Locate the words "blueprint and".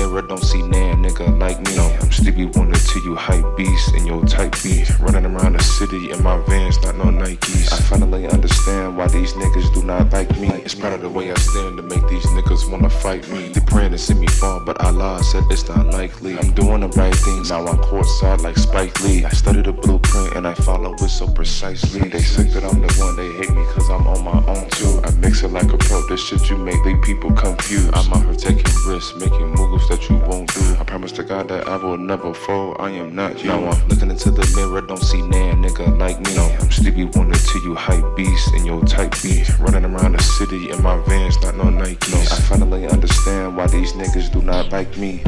19.72-20.46